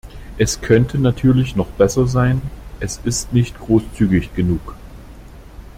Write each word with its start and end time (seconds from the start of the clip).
Es 0.39 0.61
könnte 0.61 0.97
natürlich 0.97 1.55
noch 1.55 1.67
besser 1.67 2.07
sein, 2.07 2.41
es 2.79 2.99
ist 3.03 3.33
nicht 3.33 3.59
großzügig 3.59 4.33
genug. 4.33 4.73